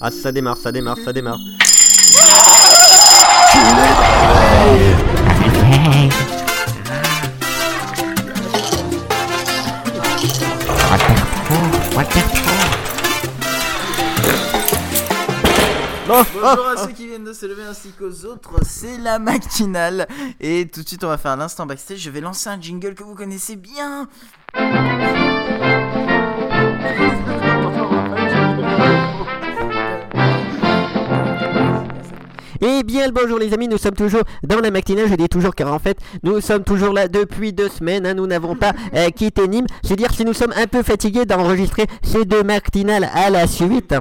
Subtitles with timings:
[0.00, 1.38] Ah, ça démarre, ça démarre, ça démarre.
[16.06, 20.06] Bonjour à ceux qui viennent de se lever ainsi qu'aux autres, c'est la matinale.
[20.40, 21.98] Et tout de suite, on va faire l'instant backstage.
[21.98, 24.08] Je vais lancer un jingle que vous connaissez bien.
[32.60, 35.54] Eh bien, le bonjour les amis, nous sommes toujours dans la matinale, je dis toujours
[35.54, 39.10] car en fait, nous sommes toujours là depuis deux semaines, hein, nous n'avons pas euh,
[39.10, 39.66] quitté Nîmes.
[39.82, 43.94] C'est dire si nous sommes un peu fatigués d'enregistrer ces deux matinales à la suite.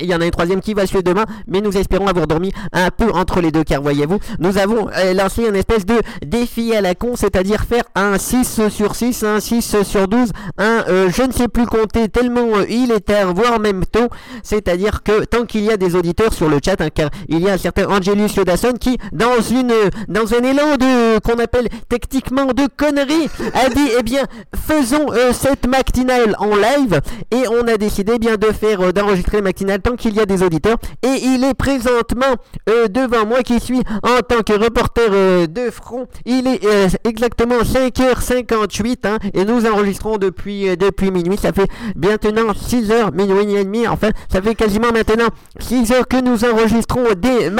[0.00, 2.52] Il y en a une troisième qui va suivre demain, mais nous espérons avoir dormi
[2.72, 6.74] un peu entre les deux, car voyez-vous, nous avons euh, lancé une espèce de défi
[6.74, 11.10] à la con, c'est-à-dire faire un 6 sur 6, un 6 sur 12, un euh,
[11.10, 14.08] je ne sais plus compter tellement il est tard, voire même tôt,
[14.42, 17.48] c'est-à-dire que tant qu'il y a des auditeurs sur le chat, hein, car il y
[17.48, 19.72] a un certain Angelus Yodasson qui, dans une
[20.08, 24.24] dans un élan de qu'on appelle techniquement de conneries, a dit eh bien
[24.66, 28.92] faisons euh, cette matinale en live et on a décidé eh bien de faire euh,
[28.92, 32.34] d'enregistrer matinale tant qu'il y a des auditeurs et il est présentement
[32.68, 36.06] euh, devant moi qui suis en tant que reporter de front.
[36.24, 36.66] Il est
[37.04, 41.36] exactement 5h58 hein, et nous enregistrons depuis depuis minuit.
[41.36, 43.86] Ça fait maintenant 6h, minuit et demi.
[43.86, 45.28] Enfin, ça fait quasiment maintenant
[45.60, 47.50] 6 heures que nous enregistrons des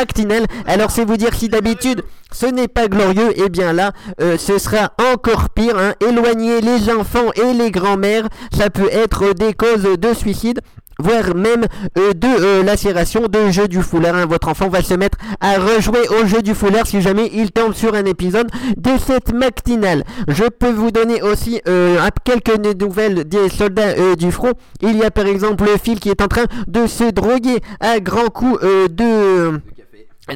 [0.67, 4.57] Alors c'est vous dire si d'habitude ce n'est pas glorieux, et bien là, euh, ce
[4.59, 5.77] sera encore pire.
[5.79, 5.93] hein.
[6.01, 8.27] Éloigner les enfants et les grands-mères,
[8.57, 10.61] ça peut être des causes de suicide
[10.99, 11.65] voire même
[11.99, 14.15] euh, de euh, lacération de jeu du foulard.
[14.15, 14.27] hein.
[14.27, 17.75] Votre enfant va se mettre à rejouer au jeu du foulard si jamais il tombe
[17.75, 20.05] sur un épisode de cette matinale.
[20.29, 24.53] Je peux vous donner aussi euh, quelques nouvelles des soldats du front.
[24.81, 28.29] Il y a par exemple Phil qui est en train de se droguer à grands
[28.31, 29.61] coups de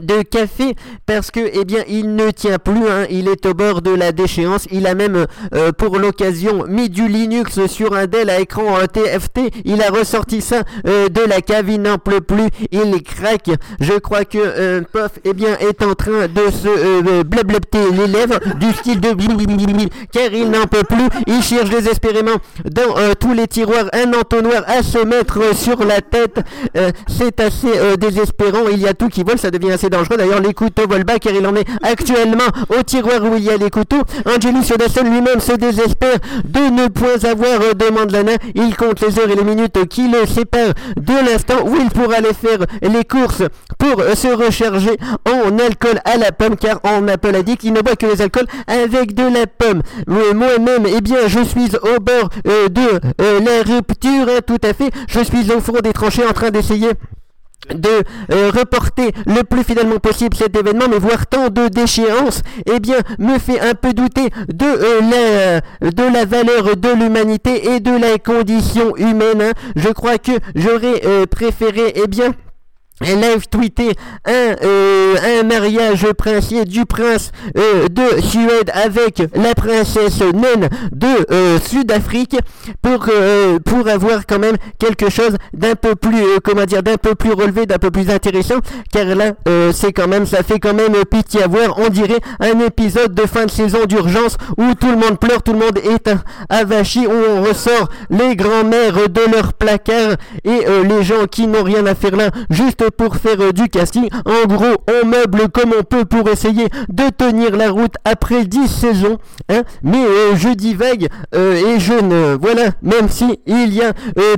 [0.02, 0.74] de café
[1.06, 4.12] parce que eh bien il ne tient plus hein, il est au bord de la
[4.12, 4.66] déchéance.
[4.72, 9.40] Il a même euh, pour l'occasion mis du Linux sur un Dell à écran TFT
[9.64, 12.48] il a ressorti ça euh, de la cave il n'en peut plus.
[12.72, 13.50] Il craque.
[13.80, 18.06] Je crois que euh, Pof eh bien est en train de se euh, blablater les
[18.06, 19.16] lèvres du style de
[20.12, 21.08] car il n'en peut plus.
[21.26, 26.40] Il cherche désespérément dans tous les tiroirs un entonnoir à se mettre sur la tête.
[27.08, 28.68] C'est assez désespérant.
[28.70, 29.38] Il y a tout qui vole.
[29.38, 30.16] Ça devient assez dangereux.
[30.16, 33.56] D'ailleurs les couteaux bas car il en est actuellement au tiroir où il y a
[33.56, 34.02] les couteaux.
[34.24, 39.18] Angelus Yodasson lui-même se désespère de ne point avoir euh, de mandlana il compte les
[39.18, 43.04] heures et les minutes qui le séparent de l'instant où il pourra aller faire les
[43.04, 43.42] courses
[43.78, 47.72] pour euh, se recharger en alcool à la pomme car en Apple a dit qu'il
[47.72, 49.82] ne boit que les alcools avec de la pomme.
[50.06, 54.58] Mais moi-même eh bien je suis au bord euh, de euh, la rupture hein, tout
[54.62, 54.90] à fait.
[55.08, 56.88] Je suis au fond des tranchées en train d'essayer
[57.74, 57.88] de
[58.32, 62.98] euh, reporter le plus fidèlement possible cet événement, mais voir tant de déchéance, eh bien,
[63.18, 67.90] me fait un peu douter de, euh, la, de la valeur de l'humanité et de
[67.90, 69.42] la condition humaine.
[69.42, 69.52] hein.
[69.76, 72.32] Je crois que j'aurais euh, préféré, eh bien,
[73.02, 73.92] live tweeter
[74.24, 81.06] un, euh, un mariage princier du prince euh, de Suède avec la princesse naine de
[81.30, 82.36] euh, Sud-Afrique
[82.80, 86.96] pour, euh, pour avoir quand même quelque chose d'un peu plus euh, comment dire d'un
[86.96, 88.56] peu plus relevé d'un peu plus intéressant.
[88.92, 91.78] Car là euh, c'est quand même ça fait quand même pitié à voir.
[91.78, 95.52] On dirait un épisode de fin de saison d'urgence où tout le monde pleure tout
[95.52, 96.10] le monde est
[96.48, 101.84] avachi où on ressort les grands-mères de leur placard et les gens qui n'ont rien
[101.86, 104.08] à faire là juste pour faire euh, du casting.
[104.24, 108.68] En gros, on meuble comme on peut pour essayer de tenir la route après 10
[108.68, 109.18] saisons.
[109.48, 112.36] Hein Mais euh, je divague euh, et je ne...
[112.40, 113.92] Voilà, même si il y a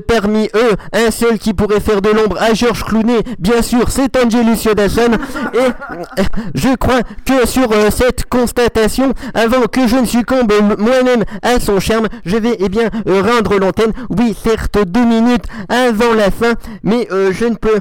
[0.07, 4.17] parmi eux un seul qui pourrait faire de l'ombre à Georges Clooney, bien sûr, c'est
[4.17, 5.13] Angelus Yodasson.
[5.55, 6.23] Et
[6.55, 12.09] je crois que sur cette constatation, avant que je ne succombe moi-même à son charme,
[12.25, 13.93] je vais eh bien rendre l'antenne.
[14.11, 17.81] Oui, certes, deux minutes avant la fin, mais je ne peux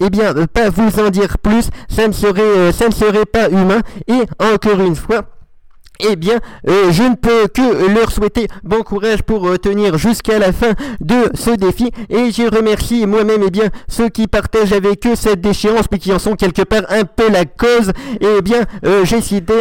[0.00, 1.68] eh bien euh, pas vous en dire plus.
[1.88, 3.80] Ça ne serait euh, ça ne serait pas humain.
[4.06, 5.22] Et encore une fois.
[6.00, 10.38] Eh bien, euh, je ne peux que leur souhaiter bon courage pour euh, tenir jusqu'à
[10.38, 11.90] la fin de ce défi.
[12.08, 16.12] Et je remercie moi-même eh bien ceux qui partagent avec eux cette déchéance, mais qui
[16.12, 17.90] en sont quelque part un peu la cause.
[18.20, 19.54] Eh bien, euh, j'ai cité,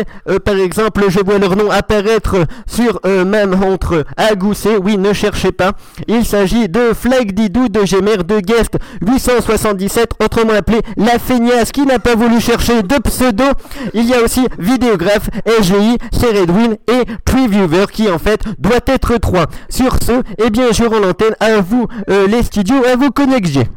[0.45, 2.35] par exemple, je vois leur nom apparaître
[2.67, 4.77] sur ma montre à gousset.
[4.77, 5.71] Oui, ne cherchez pas.
[6.07, 11.81] Il s'agit de Flag Didou de Gémer de Guest 877, autrement appelé La Feignasse, qui
[11.85, 13.45] n'a pas voulu chercher de pseudo.
[13.93, 15.97] Il y a aussi Vidéographe, SGI,
[16.27, 19.45] c'est Redwin et Previewer qui en fait doit être 3.
[19.69, 23.67] Sur ce, eh bien je rends l'antenne à vous euh, les studios, à vous connecter.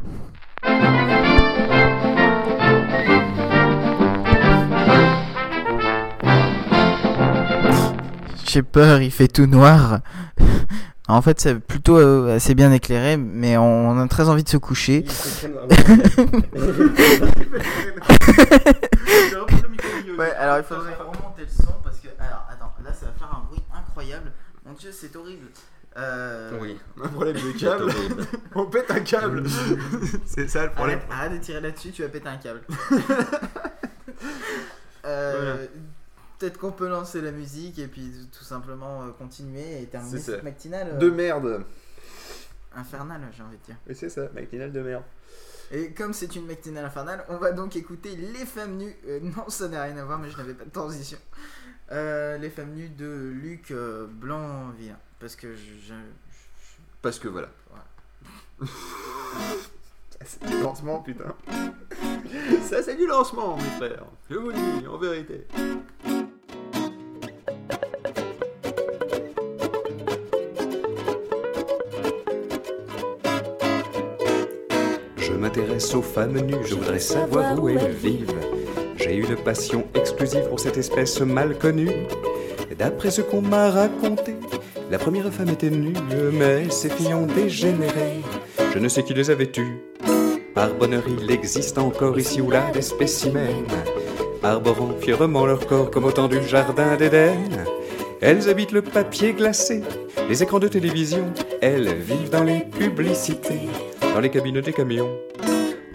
[8.47, 9.99] J'ai peur, il fait tout noir.
[11.07, 14.57] En fait, c'est plutôt euh, assez bien éclairé, mais on a très envie de se
[14.57, 15.05] coucher.
[20.17, 20.95] ouais, alors il faudrait
[21.43, 22.07] le son parce que.
[22.19, 24.31] Alors, attends, là ça va faire un bruit incroyable.
[24.65, 25.47] Mon dieu, c'est horrible.
[25.97, 26.57] Euh...
[26.61, 27.91] Oui, un problème de câble.
[28.55, 29.43] on pète un câble.
[30.25, 30.99] c'est ça le problème.
[31.09, 32.61] Arrête, arrête de tirer là-dessus, tu vas péter un câble.
[35.05, 35.65] euh,
[36.39, 40.43] Peut-être qu'on peut lancer la musique et puis tout simplement euh, continuer et terminer cette
[40.43, 40.89] matinale.
[40.93, 41.63] euh, De merde.
[42.75, 43.75] Infernale, j'ai envie de dire.
[43.87, 45.03] Oui, c'est ça, matinale de merde.
[45.71, 48.95] Et comme c'est une matinale infernale, on va donc écouter Les Femmes Nues.
[49.07, 51.17] Euh, non, ça n'a rien à voir, mais je n'avais pas de transition.
[51.91, 54.97] Euh, les Femmes Nues de Luc euh, Blanc-Villain.
[55.19, 55.61] Parce que je.
[55.87, 55.93] je-
[57.01, 57.49] Parce que voilà.
[58.59, 58.67] Ça,
[60.25, 61.35] c'est du lancement, putain.
[62.63, 64.05] Ça, c'est du lancement, mes frères.
[64.29, 65.47] Je vous le dis, en vérité.
[66.05, 66.20] Je
[75.41, 78.31] m'intéresse aux femmes nues, je voudrais savoir où elles vivent.
[78.95, 82.05] J'ai une passion exclusive pour cette espèce mal connue.
[82.77, 84.35] D'après ce qu'on m'a raconté,
[84.91, 85.95] la première femme était nue,
[86.31, 88.21] mais ses filles ont dégénéré.
[88.71, 89.79] Je ne sais qui les avait tues.
[90.53, 93.65] Par bonheur, il existe encore ici ou là des spécimens,
[94.43, 97.65] arborant fièrement leur corps comme autant du jardin d'Éden.
[98.21, 99.81] Elles habitent le papier glacé,
[100.29, 101.25] les écrans de télévision.
[101.61, 103.67] Elles vivent dans les publicités,
[104.13, 105.09] dans les cabines des camions.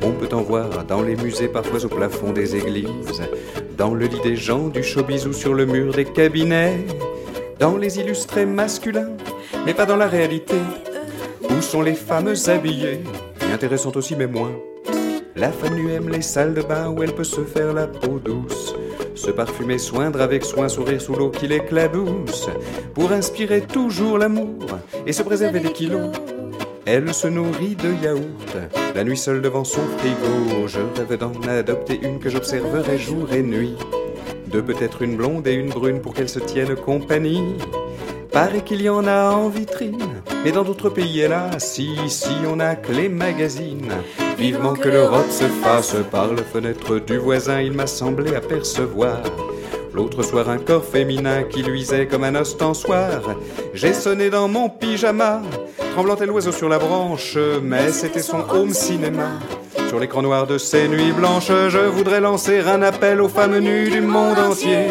[0.06, 3.22] On peut en voir dans les musées, parfois au plafond des églises,
[3.76, 6.78] dans le lit des gens du showbiz ou sur le mur des cabinets,
[7.58, 9.10] dans les illustrés masculins,
[9.64, 10.54] mais pas dans la réalité.
[11.50, 13.00] Où sont les femmes habillées?
[13.40, 14.52] Et Intéressantes aussi, mais moins.
[15.34, 18.20] La femme nue aime les salles de bain où elle peut se faire la peau
[18.20, 18.76] douce,
[19.16, 22.48] se parfumer, soindre avec soin, sourire sous l'eau qui l'éclabousse,
[22.94, 24.66] pour inspirer toujours l'amour
[25.04, 26.12] et se préserver des kilos.
[26.88, 28.56] Elle se nourrit de yaourt,
[28.94, 30.68] la nuit seule devant son frigo.
[30.68, 33.74] Je rêve d'en adopter une que j'observerai jour et nuit.
[34.46, 37.56] De peut-être une blonde et une brune pour qu'elles se tiennent compagnie.
[38.30, 42.60] Paraît qu'il y en a en vitrine, mais dans d'autres pays, hélas, si, ici on
[42.60, 43.90] a que les magazines.
[44.38, 49.22] Vivement que l'Europe se fasse par la fenêtre du voisin, il m'a semblé apercevoir.
[49.96, 53.22] L'autre soir, un corps féminin qui luisait comme un ostensoir.
[53.72, 55.40] J'ai sonné dans mon pyjama,
[55.94, 59.30] tremblant tel l'oiseau sur la branche, mais c'était son home cinéma.
[59.88, 63.88] Sur l'écran noir de ces nuits blanches, je voudrais lancer un appel aux femmes nues
[63.88, 64.88] du monde entier.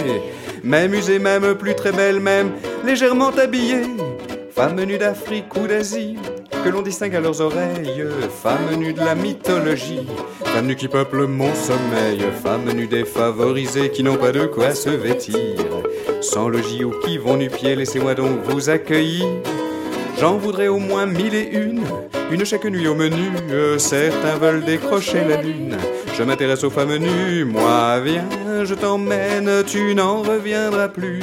[0.64, 2.54] Même usées, même plus très belles, même
[2.84, 3.86] légèrement habillées.
[4.56, 6.18] Femmes nues d'Afrique ou d'Asie,
[6.64, 8.04] que l'on distingue à leurs oreilles.
[8.42, 10.08] Femmes nues de la mythologie,
[10.56, 12.24] femmes nues qui peuplent mon sommeil.
[12.42, 15.36] Femmes nues défavorisées qui n'ont pas de quoi se vêtir.
[16.22, 19.26] Sans logis ou qui vont nu-pieds, laissez-moi donc vous accueillir.
[20.18, 21.84] J'en voudrais au moins mille et une,
[22.32, 23.32] une chaque nuit au menu.
[23.52, 25.76] Euh, Certains veulent décrocher la lune.
[26.18, 31.20] Je m'intéresse aux femmes nues, moi viens, je t'emmène, tu n'en reviendras plus.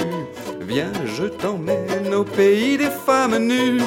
[0.68, 3.80] Viens, je t'emmène au pays des femmes nues.